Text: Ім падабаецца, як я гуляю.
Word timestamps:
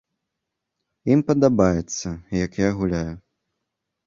Ім 1.15 1.21
падабаецца, 1.27 2.09
як 2.45 2.51
я 2.67 2.73
гуляю. 2.79 3.15